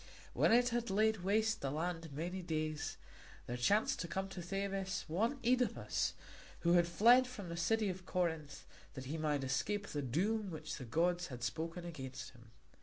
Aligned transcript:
When 0.33 0.51
it 0.51 0.69
had 0.69 0.89
laid 0.89 1.17
waste 1.17 1.61
the 1.61 1.69
land 1.69 2.11
many 2.11 2.41
days, 2.41 2.97
there 3.45 3.55
chanced 3.55 3.99
to 3.99 4.07
come 4.07 4.29
to 4.29 4.41
Thebes 4.41 5.05
one 5.07 5.37
Œdipus, 5.41 6.13
who 6.61 6.73
had 6.73 6.87
fled 6.87 7.27
from 7.27 7.49
the 7.49 7.55
city 7.55 7.87
of 7.87 8.07
Corinth 8.07 8.65
that 8.95 9.05
he 9.05 9.19
might 9.19 9.43
escape 9.43 9.85
the 9.85 10.01
doom 10.01 10.49
which 10.49 10.77
the 10.77 10.85
gods 10.85 11.27
had 11.27 11.43
spoken 11.43 11.85
against 11.85 12.31
him. 12.31 12.49